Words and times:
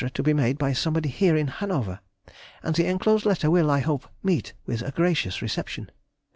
to 0.15 0.23
be 0.23 0.33
made 0.33 0.57
by 0.57 0.73
somebody 0.73 1.09
here 1.09 1.35
in 1.35 1.45
Hanover, 1.45 1.99
and 2.63 2.73
the 2.73 2.87
enclosed 2.87 3.23
letter 3.23 3.51
will, 3.51 3.69
I 3.69 3.81
hope, 3.81 4.09
meet 4.23 4.53
with 4.65 4.81
a 4.81 4.89
gracious 4.89 5.43
reception.... 5.43 5.91